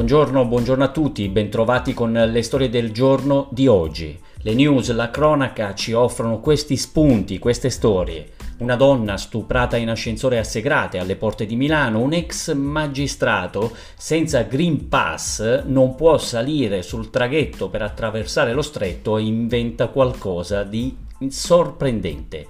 Buongiorno, 0.00 0.46
buongiorno 0.46 0.82
a 0.82 0.88
tutti, 0.88 1.28
bentrovati 1.28 1.92
con 1.92 2.10
le 2.10 2.42
storie 2.42 2.70
del 2.70 2.90
giorno 2.90 3.48
di 3.50 3.66
oggi. 3.66 4.18
Le 4.38 4.54
news, 4.54 4.90
la 4.92 5.10
cronaca 5.10 5.74
ci 5.74 5.92
offrono 5.92 6.40
questi 6.40 6.78
spunti, 6.78 7.38
queste 7.38 7.68
storie. 7.68 8.30
Una 8.60 8.76
donna 8.76 9.18
stuprata 9.18 9.76
in 9.76 9.90
ascensore 9.90 10.38
a 10.38 10.42
Segrate 10.42 10.96
alle 10.96 11.16
porte 11.16 11.44
di 11.44 11.54
Milano, 11.54 12.00
un 12.00 12.14
ex 12.14 12.54
magistrato 12.54 13.76
senza 13.94 14.40
Green 14.44 14.88
Pass 14.88 15.64
non 15.64 15.94
può 15.96 16.16
salire 16.16 16.80
sul 16.80 17.10
traghetto 17.10 17.68
per 17.68 17.82
attraversare 17.82 18.54
lo 18.54 18.62
stretto 18.62 19.18
e 19.18 19.24
inventa 19.24 19.88
qualcosa 19.88 20.62
di 20.62 20.96
sorprendente. 21.28 22.46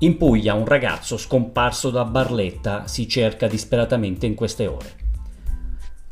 In 0.00 0.18
Puglia 0.18 0.52
un 0.52 0.66
ragazzo 0.66 1.16
scomparso 1.16 1.88
da 1.88 2.04
Barletta 2.04 2.86
si 2.86 3.08
cerca 3.08 3.46
disperatamente 3.46 4.26
in 4.26 4.34
queste 4.34 4.66
ore. 4.66 5.03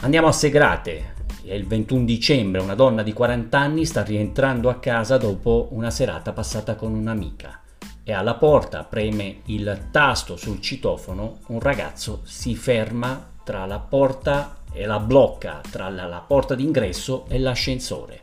Andiamo 0.02 0.26
a 0.26 0.32
Segrate. 0.32 1.14
È 1.44 1.54
il 1.54 1.64
21 1.64 2.04
dicembre, 2.04 2.60
una 2.60 2.74
donna 2.74 3.04
di 3.04 3.12
40 3.12 3.56
anni 3.56 3.84
sta 3.84 4.02
rientrando 4.02 4.68
a 4.68 4.80
casa 4.80 5.16
dopo 5.16 5.68
una 5.70 5.90
serata 5.90 6.32
passata 6.32 6.74
con 6.74 6.92
un'amica 6.92 7.60
e 8.02 8.12
alla 8.12 8.34
porta 8.34 8.82
preme 8.82 9.42
il 9.46 9.86
tasto 9.92 10.36
sul 10.36 10.60
citofono, 10.60 11.38
un 11.46 11.60
ragazzo 11.60 12.22
si 12.24 12.56
ferma 12.56 13.30
tra 13.44 13.64
la 13.64 13.78
porta 13.78 14.62
e 14.72 14.86
la 14.86 14.98
blocca 14.98 15.60
tra 15.70 15.88
la, 15.88 16.06
la 16.06 16.24
porta 16.26 16.56
d'ingresso 16.56 17.26
e 17.28 17.38
l'ascensore. 17.38 18.22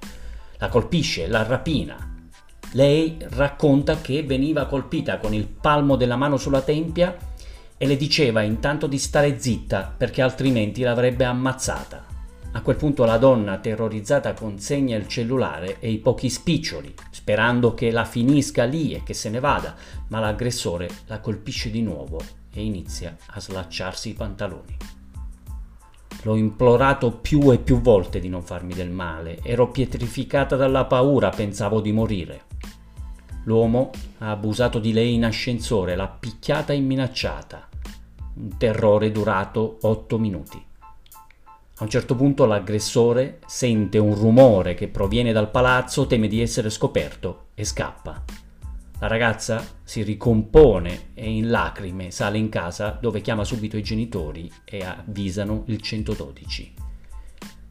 La 0.58 0.68
colpisce, 0.68 1.28
la 1.28 1.44
rapina. 1.44 2.14
Lei 2.74 3.18
racconta 3.30 4.02
che 4.02 4.22
veniva 4.24 4.66
colpita 4.66 5.18
con 5.18 5.34
il 5.34 5.48
palmo 5.48 5.96
della 5.96 6.18
mano 6.18 6.36
sulla 6.36 6.62
tempia 6.62 7.16
e 7.82 7.88
le 7.88 7.96
diceva 7.96 8.42
intanto 8.42 8.88
di 8.88 8.98
stare 8.98 9.40
zitta 9.40 9.94
perché 9.96 10.22
altrimenti 10.22 10.82
l'avrebbe 10.82 11.24
ammazzata. 11.24 12.06
A 12.52 12.62
quel 12.62 12.76
punto 12.76 13.06
la 13.06 13.18
donna, 13.18 13.58
terrorizzata, 13.60 14.34
consegna 14.34 14.98
il 14.98 15.08
cellulare 15.08 15.80
e 15.80 15.90
i 15.90 16.00
pochi 16.00 16.30
spiccioli, 16.30 16.94
sperando 17.10 17.74
che 17.74 17.90
la 17.90 18.04
finisca 18.04 18.66
lì 18.66 18.94
e 18.94 19.04
che 19.04 19.14
se 19.14 19.30
ne 19.30 19.40
vada, 19.40 19.76
ma 20.10 20.20
l'aggressore 20.20 20.90
la 21.06 21.22
colpisce 21.22 21.72
di 21.72 21.82
nuovo 21.82 22.20
e 22.54 22.62
inizia 22.62 23.16
a 23.28 23.40
slacciarsi 23.40 24.10
i 24.10 24.14
pantaloni. 24.14 24.76
L'ho 26.24 26.36
implorato 26.36 27.12
più 27.12 27.50
e 27.54 27.60
più 27.60 27.80
volte 27.80 28.20
di 28.20 28.28
non 28.28 28.44
farmi 28.44 28.74
del 28.74 28.90
male, 28.90 29.40
ero 29.42 29.70
pietrificata 29.70 30.58
dalla 30.58 30.84
paura, 30.84 31.30
pensavo 31.30 31.80
di 31.80 31.94
morire. 31.94 32.42
L'uomo 33.44 33.92
ha 34.18 34.32
abusato 34.32 34.80
di 34.80 34.92
lei 34.92 35.14
in 35.14 35.24
ascensore, 35.24 35.96
l'ha 35.96 36.10
picchiata 36.10 36.74
e 36.74 36.80
minacciata 36.80 37.69
un 38.40 38.58
terrore 38.58 39.12
durato 39.12 39.80
8 39.82 40.18
minuti. 40.18 40.64
A 41.82 41.84
un 41.84 41.90
certo 41.90 42.16
punto 42.16 42.46
l'aggressore 42.46 43.40
sente 43.46 43.98
un 43.98 44.16
rumore 44.16 44.76
che 44.76 44.88
proviene 44.88 45.34
dal 45.34 45.52
palazzo, 45.52 46.08
teme 46.08 46.28
di 46.28 46.42
essere 46.42 46.70
scoperto 46.70 47.48
e 47.54 47.66
scappa. 47.66 48.24
La 49.00 49.08
ragazza 49.08 49.66
si 49.84 50.04
ricompone 50.04 51.12
e 51.14 51.30
in 51.30 51.50
lacrime 51.50 52.12
sale 52.12 52.38
in 52.38 52.50
casa 52.50 52.98
dove 53.00 53.22
chiama 53.22 53.44
subito 53.44 53.78
i 53.78 53.84
genitori 53.84 54.52
e 54.66 54.84
avvisano 54.84 55.64
il 55.68 55.82
112. 55.82 56.74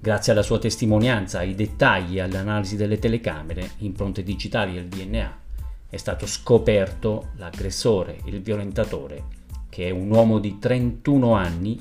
Grazie 0.00 0.32
alla 0.32 0.42
sua 0.42 0.58
testimonianza, 0.58 1.40
ai 1.40 1.54
dettagli 1.54 2.18
all'analisi 2.18 2.76
delle 2.76 2.98
telecamere, 2.98 3.72
impronte 3.78 4.22
digitali 4.22 4.76
e 4.76 4.80
il 4.80 4.88
DNA, 4.88 5.38
è 5.90 5.96
stato 5.96 6.26
scoperto 6.26 7.30
l'aggressore, 7.36 8.20
il 8.26 8.40
violentatore 8.40 9.36
che 9.68 9.88
è 9.88 9.90
un 9.90 10.10
uomo 10.10 10.38
di 10.38 10.58
31 10.58 11.34
anni, 11.34 11.78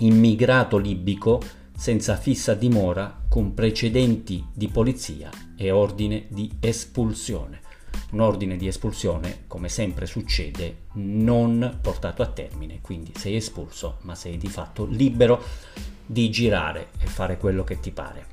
immigrato 0.00 0.76
libico, 0.78 1.40
senza 1.76 2.16
fissa 2.16 2.54
dimora, 2.54 3.22
con 3.28 3.54
precedenti 3.54 4.44
di 4.52 4.68
polizia 4.68 5.30
e 5.56 5.70
ordine 5.70 6.26
di 6.28 6.50
espulsione. 6.60 7.60
Un 8.10 8.20
ordine 8.20 8.56
di 8.56 8.66
espulsione, 8.66 9.44
come 9.46 9.68
sempre 9.68 10.06
succede, 10.06 10.82
non 10.94 11.78
portato 11.80 12.22
a 12.22 12.26
termine, 12.26 12.80
quindi 12.80 13.12
sei 13.16 13.36
espulso, 13.36 13.98
ma 14.02 14.14
sei 14.14 14.36
di 14.36 14.48
fatto 14.48 14.84
libero 14.84 15.42
di 16.06 16.30
girare 16.30 16.90
e 17.00 17.06
fare 17.06 17.36
quello 17.38 17.64
che 17.64 17.80
ti 17.80 17.90
pare. 17.90 18.26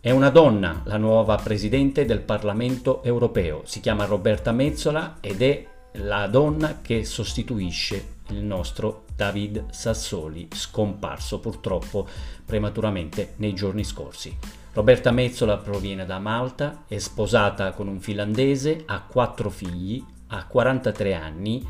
È 0.00 0.10
una 0.10 0.28
donna 0.28 0.82
la 0.84 0.98
nuova 0.98 1.36
presidente 1.36 2.04
del 2.04 2.20
Parlamento 2.20 3.02
europeo, 3.02 3.62
si 3.64 3.80
chiama 3.80 4.04
Roberta 4.04 4.52
Mezzola 4.52 5.16
ed 5.20 5.40
è 5.40 5.66
la 5.98 6.26
donna 6.26 6.80
che 6.82 7.04
sostituisce 7.04 8.12
il 8.30 8.42
nostro 8.42 9.04
David 9.14 9.70
Sassoli, 9.70 10.48
scomparso 10.52 11.38
purtroppo 11.38 12.08
prematuramente 12.44 13.34
nei 13.36 13.54
giorni 13.54 13.84
scorsi. 13.84 14.36
Roberta 14.72 15.12
Mezzola 15.12 15.58
proviene 15.58 16.04
da 16.04 16.18
Malta, 16.18 16.84
è 16.88 16.98
sposata 16.98 17.70
con 17.72 17.86
un 17.86 18.00
finlandese, 18.00 18.82
ha 18.86 19.02
quattro 19.02 19.50
figli, 19.50 20.02
ha 20.28 20.46
43 20.46 21.14
anni 21.14 21.64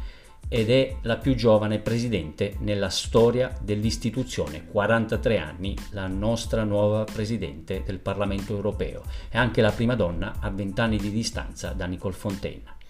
ed 0.48 0.70
è 0.70 0.96
la 1.02 1.16
più 1.16 1.34
giovane 1.34 1.80
presidente 1.80 2.56
nella 2.60 2.88
storia 2.88 3.52
dell'istituzione. 3.60 4.66
43 4.66 5.38
anni, 5.38 5.76
la 5.90 6.06
nostra 6.06 6.64
nuova 6.64 7.04
presidente 7.04 7.82
del 7.84 7.98
Parlamento 7.98 8.54
europeo. 8.54 9.02
È 9.28 9.36
anche 9.36 9.60
la 9.60 9.72
prima 9.72 9.94
donna 9.94 10.36
a 10.40 10.48
20 10.48 10.80
anni 10.80 10.96
di 10.96 11.10
distanza 11.10 11.70
da 11.72 11.84
Nicole 11.84 12.14
Fontaine. 12.14 12.82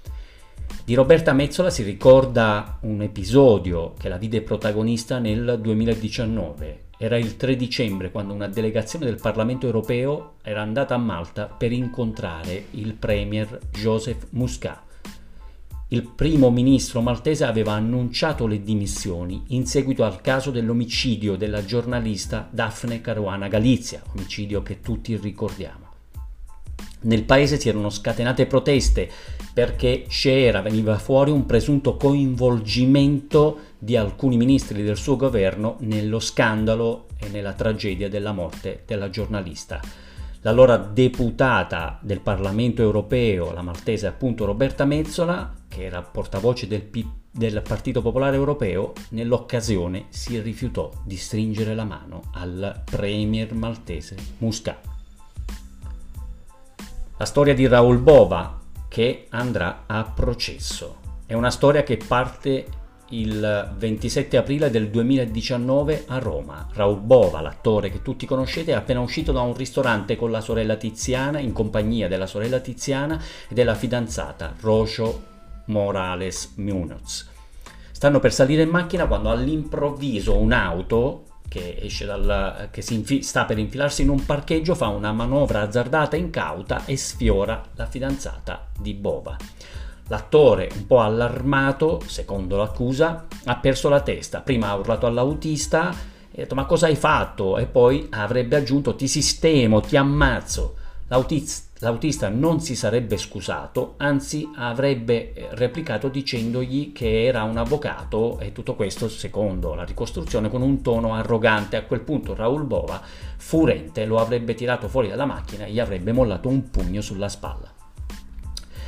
Di 0.84 0.94
Roberta 0.94 1.32
Mezzola 1.32 1.70
si 1.70 1.82
ricorda 1.82 2.78
un 2.82 3.00
episodio 3.00 3.94
che 3.98 4.10
la 4.10 4.18
vide 4.18 4.42
protagonista 4.42 5.18
nel 5.18 5.58
2019. 5.60 6.82
Era 6.98 7.16
il 7.16 7.36
3 7.36 7.56
dicembre 7.56 8.10
quando 8.10 8.34
una 8.34 8.48
delegazione 8.48 9.06
del 9.06 9.18
Parlamento 9.20 9.66
europeo 9.66 10.34
era 10.42 10.60
andata 10.60 10.94
a 10.94 10.98
Malta 10.98 11.46
per 11.46 11.72
incontrare 11.72 12.66
il 12.72 12.94
premier 12.94 13.58
Joseph 13.72 14.26
Muscat. 14.30 14.82
Il 15.88 16.02
primo 16.02 16.50
ministro 16.50 17.00
maltese 17.00 17.44
aveva 17.44 17.72
annunciato 17.72 18.46
le 18.46 18.62
dimissioni 18.62 19.44
in 19.48 19.66
seguito 19.66 20.04
al 20.04 20.20
caso 20.20 20.50
dell'omicidio 20.50 21.36
della 21.36 21.64
giornalista 21.64 22.48
Daphne 22.50 23.00
Caruana 23.00 23.48
Galizia, 23.48 24.02
omicidio 24.14 24.62
che 24.62 24.80
tutti 24.80 25.16
ricordiamo. 25.16 25.83
Nel 27.04 27.24
paese 27.24 27.58
si 27.58 27.68
erano 27.68 27.90
scatenate 27.90 28.46
proteste 28.46 29.10
perché 29.52 30.06
c'era, 30.08 30.62
veniva 30.62 30.98
fuori 30.98 31.30
un 31.30 31.46
presunto 31.46 31.96
coinvolgimento 31.96 33.58
di 33.78 33.96
alcuni 33.96 34.36
ministri 34.36 34.82
del 34.82 34.96
suo 34.96 35.16
governo 35.16 35.76
nello 35.80 36.18
scandalo 36.18 37.06
e 37.18 37.28
nella 37.28 37.52
tragedia 37.52 38.08
della 38.08 38.32
morte 38.32 38.82
della 38.86 39.10
giornalista. 39.10 39.80
L'allora 40.40 40.76
deputata 40.76 41.98
del 42.02 42.20
Parlamento 42.20 42.82
europeo, 42.82 43.52
la 43.52 43.62
maltese 43.62 44.06
appunto 44.06 44.44
Roberta 44.44 44.84
Mezzola, 44.84 45.54
che 45.68 45.84
era 45.84 46.02
portavoce 46.02 46.66
del, 46.66 46.82
P- 46.82 47.06
del 47.30 47.62
Partito 47.62 48.02
Popolare 48.02 48.36
Europeo, 48.36 48.92
nell'occasione 49.10 50.06
si 50.08 50.38
rifiutò 50.40 50.90
di 51.02 51.16
stringere 51.16 51.74
la 51.74 51.84
mano 51.84 52.24
al 52.32 52.82
premier 52.84 53.54
maltese 53.54 54.16
Muscat. 54.38 54.93
La 57.24 57.30
storia 57.30 57.54
di 57.54 57.66
Raul 57.66 58.00
Bova 58.00 58.60
che 58.86 59.28
andrà 59.30 59.84
a 59.86 60.04
processo. 60.04 60.96
È 61.24 61.32
una 61.32 61.50
storia 61.50 61.82
che 61.82 61.96
parte 61.96 62.66
il 63.08 63.72
27 63.78 64.36
aprile 64.36 64.68
del 64.68 64.90
2019 64.90 66.04
a 66.08 66.18
Roma. 66.18 66.68
Raul 66.74 67.00
Bova, 67.00 67.40
l'attore 67.40 67.90
che 67.90 68.02
tutti 68.02 68.26
conoscete, 68.26 68.72
è 68.72 68.74
appena 68.74 69.00
uscito 69.00 69.32
da 69.32 69.40
un 69.40 69.54
ristorante 69.54 70.16
con 70.16 70.30
la 70.30 70.42
sorella 70.42 70.76
Tiziana, 70.76 71.38
in 71.38 71.52
compagnia 71.52 72.08
della 72.08 72.26
sorella 72.26 72.60
Tiziana 72.60 73.18
e 73.48 73.54
della 73.54 73.74
fidanzata 73.74 74.52
Rojo 74.60 75.22
Morales 75.68 76.52
Munoz. 76.56 77.26
Stanno 77.90 78.20
per 78.20 78.34
salire 78.34 78.64
in 78.64 78.68
macchina 78.68 79.06
quando 79.06 79.30
all'improvviso 79.30 80.36
un'auto 80.36 81.24
che, 81.48 81.78
esce 81.80 82.04
dal, 82.04 82.68
che 82.70 82.84
infi- 82.90 83.22
sta 83.22 83.44
per 83.44 83.58
infilarsi 83.58 84.02
in 84.02 84.08
un 84.08 84.24
parcheggio 84.24 84.74
fa 84.74 84.88
una 84.88 85.12
manovra 85.12 85.62
azzardata 85.62 86.16
incauta 86.16 86.84
e 86.84 86.96
sfiora 86.96 87.62
la 87.74 87.86
fidanzata 87.86 88.66
di 88.78 88.94
Bova. 88.94 89.36
L'attore, 90.08 90.68
un 90.74 90.86
po' 90.86 91.00
allarmato, 91.00 92.02
secondo 92.06 92.56
l'accusa, 92.56 93.26
ha 93.44 93.56
perso 93.56 93.88
la 93.88 94.00
testa. 94.00 94.40
Prima 94.40 94.68
ha 94.68 94.74
urlato 94.74 95.06
all'autista 95.06 95.90
e 96.30 96.40
ha 96.40 96.42
detto 96.42 96.54
ma 96.54 96.66
cosa 96.66 96.86
hai 96.86 96.96
fatto? 96.96 97.56
E 97.58 97.66
poi 97.66 98.08
avrebbe 98.10 98.56
aggiunto 98.56 98.96
ti 98.96 99.08
sistemo, 99.08 99.80
ti 99.80 99.96
ammazzo. 99.96 100.76
L'autista 101.06 101.73
L'autista 101.84 102.30
non 102.30 102.60
si 102.60 102.76
sarebbe 102.76 103.18
scusato, 103.18 103.96
anzi 103.98 104.48
avrebbe 104.56 105.34
eh, 105.34 105.48
replicato 105.50 106.08
dicendogli 106.08 106.92
che 106.92 107.26
era 107.26 107.42
un 107.42 107.58
avvocato 107.58 108.38
e 108.38 108.52
tutto 108.52 108.74
questo 108.74 109.06
secondo 109.10 109.74
la 109.74 109.84
ricostruzione 109.84 110.48
con 110.48 110.62
un 110.62 110.80
tono 110.80 111.12
arrogante. 111.12 111.76
A 111.76 111.84
quel 111.84 112.00
punto 112.00 112.34
Raul 112.34 112.64
Bova, 112.64 113.02
furente, 113.36 114.06
lo 114.06 114.16
avrebbe 114.16 114.54
tirato 114.54 114.88
fuori 114.88 115.08
dalla 115.08 115.26
macchina 115.26 115.66
e 115.66 115.72
gli 115.72 115.78
avrebbe 115.78 116.12
mollato 116.12 116.48
un 116.48 116.70
pugno 116.70 117.02
sulla 117.02 117.28
spalla. 117.28 117.70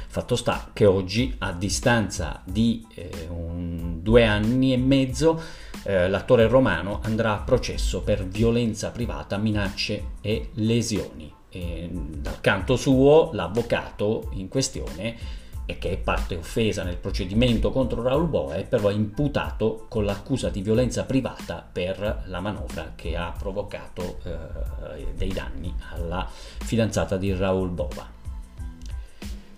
Fatto 0.07 0.35
sta 0.35 0.71
che 0.73 0.87
oggi, 0.87 1.35
a 1.41 1.53
distanza 1.53 2.41
di 2.47 2.83
eh, 2.95 3.11
un, 3.29 3.99
due 4.01 4.25
anni 4.25 4.73
e 4.73 4.79
mezzo, 4.79 5.39
eh, 5.83 6.09
l'attore 6.09 6.49
romano 6.49 7.01
andrà 7.03 7.35
a 7.35 7.43
processo 7.43 8.01
per 8.01 8.27
violenza 8.27 8.91
privata, 8.91 9.37
minacce 9.37 10.13
e 10.23 10.49
lesioni. 10.55 11.36
E, 11.57 11.89
dal 11.91 12.41
canto 12.41 12.77
suo, 12.77 13.31
l'avvocato 13.33 14.29
in 14.33 14.49
questione 14.49 15.45
e 15.65 15.79
che 15.79 15.91
è 15.91 15.97
parte 15.97 16.37
offesa 16.37 16.85
nel 16.85 16.97
procedimento 16.97 17.73
contro 17.73 18.03
Raul 18.03 18.29
Boa 18.29 18.55
è 18.55 18.65
però 18.65 18.91
imputato 18.91 19.87
con 19.89 20.05
l'accusa 20.05 20.49
di 20.49 20.63
violenza 20.63 21.05
privata 21.05 21.67
per 21.71 22.25
la 22.27 22.41
manovra 22.41 22.93
che 22.95 23.17
ha 23.17 23.35
provocato 23.37 24.19
eh, 24.23 25.09
dei 25.17 25.33
danni 25.33 25.75
alla 25.93 26.29
fidanzata 26.29 27.17
di 27.17 27.33
Raul 27.35 27.71
Boa. 27.71 28.15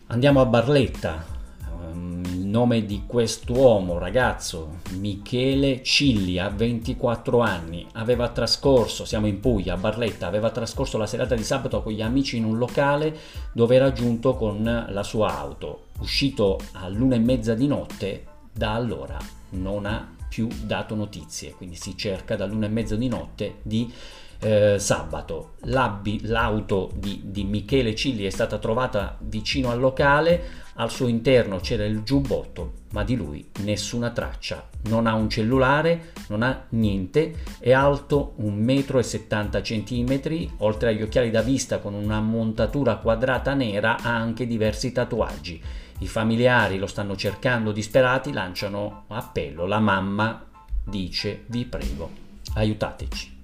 Andiamo 0.06 0.40
a 0.40 0.46
Barletta, 0.46 1.37
nome 2.48 2.84
di 2.84 3.02
quest'uomo, 3.06 3.98
ragazzo, 3.98 4.78
Michele 4.98 5.82
Ciglia, 5.82 6.48
24 6.48 7.40
anni, 7.40 7.86
aveva 7.92 8.28
trascorso, 8.28 9.04
siamo 9.04 9.26
in 9.26 9.40
Puglia, 9.40 9.74
a 9.74 9.76
Barletta, 9.76 10.26
aveva 10.26 10.50
trascorso 10.50 10.98
la 10.98 11.06
serata 11.06 11.34
di 11.34 11.44
sabato 11.44 11.82
con 11.82 11.92
gli 11.92 12.02
amici 12.02 12.36
in 12.36 12.44
un 12.44 12.56
locale 12.56 13.16
dove 13.52 13.76
era 13.76 13.92
giunto 13.92 14.34
con 14.34 14.86
la 14.88 15.02
sua 15.02 15.36
auto. 15.38 15.86
Uscito 16.00 16.58
all'una 16.72 17.16
e 17.16 17.20
mezza 17.20 17.54
di 17.54 17.66
notte, 17.66 18.24
da 18.52 18.74
allora 18.74 19.18
non 19.50 19.86
ha 19.86 20.16
più 20.28 20.48
dato 20.62 20.94
notizie, 20.94 21.52
quindi 21.52 21.76
si 21.76 21.96
cerca 21.96 22.36
dall'una 22.36 22.66
e 22.66 22.70
mezza 22.70 22.96
di 22.96 23.08
notte 23.08 23.56
di 23.62 23.92
eh, 24.40 24.76
sabato. 24.78 25.54
L'auto 25.62 26.90
di, 26.94 27.22
di, 27.24 27.44
Michele 27.44 27.94
Cilli 27.94 28.24
è 28.24 28.30
stata 28.30 28.58
trovata 28.58 29.16
vicino 29.20 29.70
al 29.70 29.80
locale, 29.80 30.66
al 30.74 30.90
suo 30.90 31.08
interno 31.08 31.58
c'era 31.58 31.84
il 31.84 32.02
giubbotto, 32.02 32.72
ma 32.92 33.04
di 33.04 33.16
lui 33.16 33.48
nessuna 33.60 34.10
traccia. 34.10 34.68
Non 34.84 35.06
ha 35.06 35.14
un 35.14 35.28
cellulare, 35.28 36.12
non 36.28 36.42
ha 36.42 36.66
niente, 36.70 37.34
è 37.58 37.72
alto 37.72 38.34
1,70 38.40 40.04
m, 40.04 40.50
oltre 40.58 40.90
agli 40.90 41.02
occhiali 41.02 41.30
da 41.30 41.42
vista 41.42 41.78
con 41.78 41.94
una 41.94 42.20
montatura 42.20 42.96
quadrata 42.96 43.54
nera 43.54 43.96
ha 44.00 44.14
anche 44.14 44.46
diversi 44.46 44.92
tatuaggi 44.92 45.60
i 46.00 46.06
familiari 46.06 46.78
lo 46.78 46.86
stanno 46.86 47.16
cercando 47.16 47.72
disperati, 47.72 48.32
lanciano 48.32 49.04
appello. 49.08 49.66
La 49.66 49.80
mamma 49.80 50.44
dice 50.84 51.44
vi 51.46 51.64
prego, 51.64 52.10
aiutateci. 52.54 53.37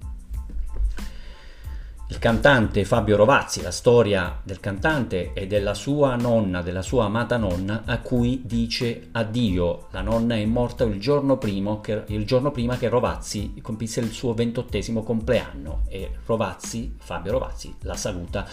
Il 2.08 2.18
cantante 2.18 2.84
Fabio 2.84 3.16
Rovazzi, 3.16 3.62
la 3.62 3.70
storia 3.70 4.38
del 4.42 4.60
cantante 4.60 5.32
e 5.32 5.46
della 5.46 5.72
sua 5.72 6.16
nonna, 6.16 6.60
della 6.60 6.82
sua 6.82 7.06
amata 7.06 7.38
nonna, 7.38 7.82
a 7.86 7.98
cui 8.00 8.42
dice 8.44 9.08
addio. 9.12 9.88
La 9.90 10.02
nonna 10.02 10.34
è 10.34 10.44
morta 10.44 10.84
il 10.84 11.00
giorno, 11.00 11.38
che, 11.38 12.04
il 12.08 12.26
giorno 12.26 12.50
prima 12.50 12.76
che 12.76 12.88
Rovazzi 12.88 13.54
compisse 13.62 14.00
il 14.00 14.12
suo 14.12 14.34
ventottesimo 14.34 15.02
compleanno 15.02 15.84
e 15.88 16.10
Rovazzi, 16.26 16.94
Fabio 16.98 17.32
Rovazzi, 17.32 17.74
la 17.80 17.96
saluta 17.96 18.46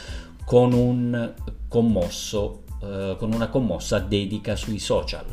con 0.46 0.72
un 0.72 1.34
commosso 1.68 2.64
eh, 2.82 3.16
con 3.20 3.32
una 3.32 3.48
commossa 3.48 4.00
dedica 4.00 4.56
sui 4.56 4.80
social. 4.80 5.26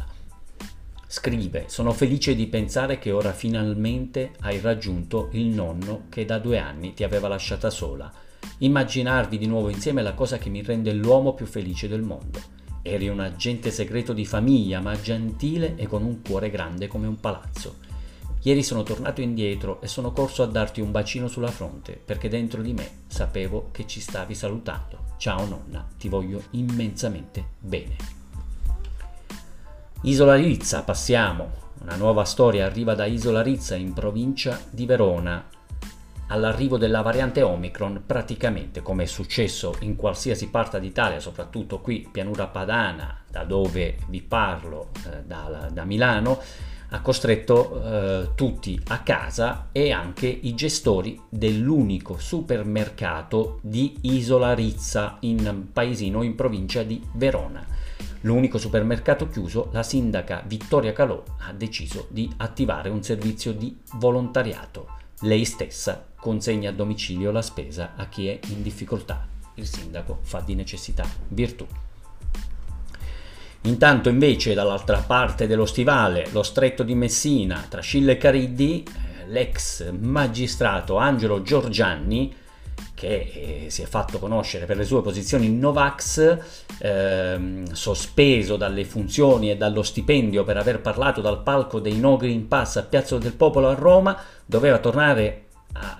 Scrive, 1.10 1.64
sono 1.69 1.94
felice 1.94 2.34
di 2.34 2.49
pensare 2.49 2.99
che 2.99 3.12
ora 3.12 3.32
finalmente 3.32 4.32
hai 4.40 4.60
raggiunto 4.60 5.31
il 5.32 5.46
nonno 5.46 6.05
che 6.10 6.26
da 6.26 6.38
due 6.38 6.58
anni 6.58 6.93
ti 6.93 7.02
aveva 7.02 7.28
lasciata 7.28 7.70
sola. 7.70 8.12
Immaginarvi 8.58 9.38
di 9.38 9.46
nuovo 9.46 9.70
insieme 9.70 10.00
è 10.00 10.05
la 10.05 10.12
cosa 10.12 10.37
che 10.37 10.50
mi 10.50 10.62
rende 10.62 10.93
l'uomo 10.93 11.32
più 11.32 11.46
felice 11.46 11.88
del 11.88 12.02
mondo. 12.02 12.38
Eri 12.82 13.08
un 13.08 13.20
agente 13.20 13.70
segreto 13.70 14.12
di 14.12 14.26
famiglia, 14.26 14.81
ma 14.81 15.00
gentile 15.00 15.76
e 15.76 15.87
con 15.87 16.05
un 16.05 16.20
cuore 16.20 16.50
grande 16.50 16.88
come 16.88 17.06
un 17.06 17.19
palazzo. 17.19 17.76
Ieri 18.43 18.62
sono 18.62 18.82
tornato 18.82 19.22
indietro 19.22 19.81
e 19.81 19.87
sono 19.87 20.12
corso 20.12 20.43
a 20.43 20.46
darti 20.46 20.82
un 20.82 20.90
bacino 20.90 21.26
sulla 21.26 21.50
fronte 21.50 21.99
perché 22.04 22.28
dentro 22.28 22.61
di 22.61 22.75
me 22.75 22.87
sapevo 23.06 23.70
che 23.72 23.87
ci 23.87 24.00
stavi 24.00 24.34
salutando. 24.34 25.14
Ciao 25.16 25.46
nonna, 25.46 25.88
ti 25.96 26.11
voglio 26.11 26.43
immensamente 26.50 27.52
bene. 27.61 28.17
Isola 30.02 30.36
Rizza, 30.36 30.84
passiamo. 30.84 31.50
Una 31.82 31.96
nuova 31.96 32.24
storia 32.24 32.66
arriva 32.66 32.94
da 32.94 33.04
Isola 33.04 33.42
Rizza 33.42 33.74
in 33.74 33.92
provincia 33.92 34.60
di 34.70 34.86
Verona. 34.86 35.44
All'arrivo 36.28 36.78
della 36.78 37.02
variante 37.02 37.42
Omicron, 37.42 38.04
praticamente 38.06 38.80
come 38.80 39.02
è 39.02 39.06
successo 39.06 39.74
in 39.80 39.96
qualsiasi 39.96 40.50
parte 40.50 40.78
d'Italia, 40.78 41.18
soprattutto 41.18 41.80
qui, 41.80 42.08
pianura 42.12 42.46
padana, 42.46 43.22
da 43.28 43.42
dove 43.42 43.96
vi 44.06 44.22
parlo, 44.22 44.90
eh, 45.04 45.24
da, 45.26 45.68
da 45.72 45.84
Milano, 45.84 46.40
ha 46.90 47.00
costretto 47.00 47.82
eh, 47.82 48.28
tutti 48.36 48.80
a 48.88 49.00
casa 49.00 49.70
e 49.72 49.90
anche 49.90 50.28
i 50.28 50.54
gestori 50.54 51.20
dell'unico 51.28 52.18
supermercato 52.18 53.58
di 53.62 53.98
Isola 54.02 54.54
Rizza 54.54 55.16
in 55.20 55.70
paesino 55.72 56.22
in 56.22 56.36
provincia 56.36 56.84
di 56.84 57.02
Verona. 57.14 57.66
L'unico 58.22 58.58
supermercato 58.58 59.28
chiuso, 59.28 59.68
la 59.72 59.84
sindaca 59.84 60.42
Vittoria 60.44 60.92
Calò 60.92 61.22
ha 61.46 61.52
deciso 61.52 62.08
di 62.10 62.28
attivare 62.38 62.88
un 62.88 63.02
servizio 63.02 63.52
di 63.52 63.78
volontariato. 63.94 64.88
Lei 65.20 65.44
stessa 65.44 66.06
consegna 66.18 66.70
a 66.70 66.72
domicilio 66.72 67.30
la 67.30 67.42
spesa 67.42 67.92
a 67.96 68.06
chi 68.08 68.26
è 68.26 68.40
in 68.48 68.62
difficoltà. 68.62 69.26
Il 69.54 69.66
sindaco 69.66 70.18
fa 70.22 70.40
di 70.40 70.54
necessità 70.54 71.04
virtù. 71.28 71.66
Intanto 73.62 74.08
invece 74.08 74.54
dall'altra 74.54 74.98
parte 74.98 75.46
dello 75.46 75.66
stivale, 75.66 76.28
lo 76.32 76.42
stretto 76.42 76.82
di 76.82 76.94
Messina, 76.94 77.66
tra 77.68 77.80
Scilla 77.80 78.12
e 78.12 78.16
Cariddi, 78.16 78.82
eh, 78.82 79.26
l'ex 79.26 79.90
magistrato 79.90 80.96
Angelo 80.96 81.42
Giorgianni, 81.42 82.34
che 82.94 83.64
eh, 83.64 83.70
si 83.70 83.82
è 83.82 83.86
fatto 83.86 84.19
conoscere 84.19 84.66
per 84.66 84.76
le 84.76 84.84
sue 84.84 85.02
posizioni 85.02 85.48
Novax, 85.48 86.38
eh, 86.78 87.62
sospeso 87.72 88.56
dalle 88.56 88.84
funzioni 88.84 89.50
e 89.50 89.56
dallo 89.56 89.82
stipendio 89.82 90.44
per 90.44 90.56
aver 90.56 90.80
parlato 90.80 91.20
dal 91.20 91.42
palco 91.42 91.80
dei 91.80 91.98
No 91.98 92.16
Green 92.16 92.48
Pass 92.48 92.76
a 92.76 92.82
Piazza 92.82 93.19
del 93.19 93.34
Popolo 93.34 93.69
a 93.69 93.75
Roma, 93.75 94.16
doveva 94.44 94.78
tornare 94.78 95.47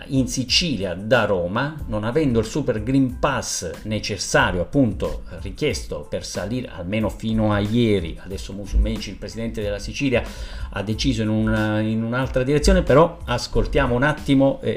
in 0.07 0.27
Sicilia 0.27 0.95
da 0.95 1.25
Roma, 1.25 1.77
non 1.87 2.05
avendo 2.05 2.39
il 2.41 2.47
super 2.47 2.83
green 2.83 3.19
pass 3.19 3.71
necessario, 3.85 4.63
appunto 4.63 5.23
richiesto 5.41 6.07
per 6.09 6.25
salire 6.25 6.71
almeno 6.75 7.09
fino 7.09 7.53
a 7.53 7.59
ieri, 7.59 8.19
adesso 8.23 8.53
Musumeci, 8.53 9.11
il 9.11 9.17
presidente 9.17 9.63
della 9.63 9.79
Sicilia, 9.79 10.23
ha 10.71 10.83
deciso 10.83 11.23
in, 11.23 11.29
una, 11.29 11.81
in 11.81 12.03
un'altra 12.03 12.43
direzione, 12.43 12.83
però 12.83 13.19
ascoltiamo 13.25 13.95
un 13.95 14.03
attimo 14.03 14.59
eh, 14.63 14.71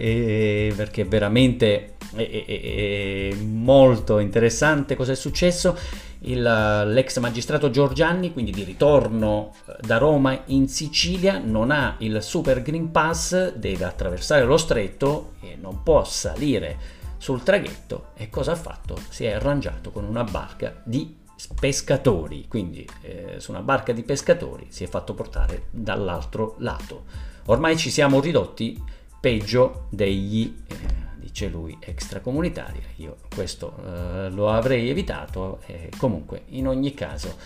eh, 0.69 0.73
perché 0.75 1.05
veramente 1.05 1.95
è, 2.15 2.29
è, 2.45 3.31
è 3.31 3.35
molto 3.35 4.19
interessante 4.19 4.95
cosa 4.95 5.13
è 5.13 5.15
successo 5.15 5.77
il, 6.23 6.41
l'ex 6.41 7.19
magistrato 7.19 7.69
Giorgianni, 7.69 8.33
quindi 8.33 8.51
di 8.51 8.63
ritorno 8.63 9.53
eh, 9.65 9.75
da 9.81 9.97
Roma 9.97 10.41
in 10.47 10.67
Sicilia, 10.67 11.39
non 11.39 11.71
ha 11.71 11.95
il 11.99 12.21
Super 12.21 12.61
Green 12.61 12.91
Pass, 12.91 13.53
deve 13.53 13.85
attraversare 13.85 14.43
lo 14.43 14.57
stretto 14.57 15.33
e 15.41 15.57
non 15.59 15.83
può 15.83 16.03
salire 16.03 16.99
sul 17.17 17.43
traghetto 17.43 18.09
e 18.15 18.29
cosa 18.29 18.53
ha 18.53 18.55
fatto? 18.55 18.97
Si 19.09 19.25
è 19.25 19.33
arrangiato 19.33 19.91
con 19.91 20.03
una 20.03 20.23
barca 20.23 20.81
di 20.83 21.17
pescatori, 21.59 22.47
quindi 22.47 22.87
eh, 23.01 23.35
su 23.39 23.51
una 23.51 23.61
barca 23.61 23.93
di 23.93 24.03
pescatori 24.03 24.67
si 24.69 24.83
è 24.83 24.87
fatto 24.87 25.13
portare 25.13 25.63
dall'altro 25.71 26.55
lato. 26.59 27.05
Ormai 27.45 27.77
ci 27.77 27.89
siamo 27.89 28.19
ridotti 28.19 28.81
peggio 29.19 29.87
degli... 29.89 30.55
Eh, 30.67 31.00
dice 31.31 31.47
lui, 31.47 31.77
extracomunitaria. 31.79 32.83
Io 32.97 33.17
questo 33.33 33.75
eh, 33.83 34.29
lo 34.29 34.49
avrei 34.49 34.89
evitato 34.89 35.61
e 35.65 35.89
comunque 35.97 36.43
in 36.49 36.67
ogni 36.67 36.93
caso 36.93 37.37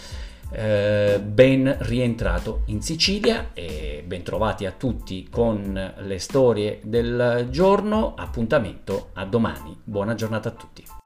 eh, 0.51 1.19
ben 1.23 1.75
rientrato 1.81 2.63
in 2.65 2.81
Sicilia 2.81 3.51
e 3.53 4.03
ben 4.05 4.23
trovati 4.23 4.65
a 4.65 4.71
tutti 4.71 5.27
con 5.29 5.93
le 5.97 6.19
storie 6.19 6.79
del 6.83 7.47
giorno. 7.49 8.15
Appuntamento 8.15 9.09
a 9.13 9.25
domani. 9.25 9.77
Buona 9.83 10.15
giornata 10.15 10.49
a 10.49 10.51
tutti. 10.51 11.04